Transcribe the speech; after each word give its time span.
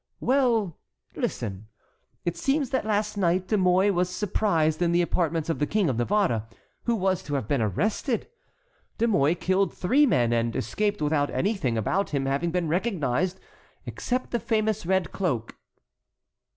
"Well, 0.19 0.79
listen. 1.15 1.67
It 2.25 2.35
seems 2.35 2.71
that 2.71 2.87
last 2.87 3.17
night 3.17 3.47
De 3.47 3.55
Mouy 3.55 3.91
was 3.91 4.09
surprised 4.09 4.81
in 4.81 4.93
the 4.93 5.01
apartments 5.03 5.47
of 5.47 5.59
the 5.59 5.67
King 5.67 5.89
of 5.91 5.97
Navarre, 5.99 6.47
who 6.85 6.95
was 6.95 7.21
to 7.21 7.35
have 7.35 7.47
been 7.47 7.61
arrested. 7.61 8.27
De 8.97 9.07
Mouy 9.07 9.35
killed 9.35 9.71
three 9.75 10.07
men, 10.07 10.33
and 10.33 10.55
escaped 10.55 11.03
without 11.03 11.29
anything 11.29 11.77
about 11.77 12.09
him 12.15 12.25
having 12.25 12.49
been 12.49 12.67
recognized 12.67 13.39
except 13.85 14.31
the 14.31 14.39
famous 14.39 14.87
red 14.87 15.11
cloak." 15.11 15.55